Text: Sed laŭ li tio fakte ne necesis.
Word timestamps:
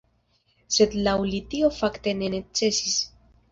Sed 0.77 0.95
laŭ 1.09 1.13
li 1.33 1.43
tio 1.53 1.71
fakte 1.77 2.17
ne 2.25 2.33
necesis. 2.39 2.99